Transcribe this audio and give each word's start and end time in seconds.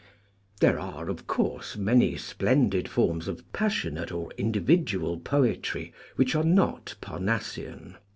There 0.61 0.79
are, 0.79 1.09
of 1.09 1.27
course, 1.27 1.77
many 1.77 2.17
splendid 2.17 2.87
forms 2.87 3.27
of 3.27 3.43
pas 3.53 3.71
sionate 3.71 4.11
or 4.11 4.31
individual 4.35 5.19
poetry 5.19 5.93
which 6.15 6.33
are 6.33 6.43
not 6.43 6.95
Parnassian. 7.01 7.97